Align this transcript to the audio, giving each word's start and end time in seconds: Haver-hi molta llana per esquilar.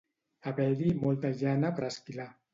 Haver-hi 0.51 0.87
molta 1.03 1.33
llana 1.43 1.73
per 1.79 1.87
esquilar. 1.93 2.29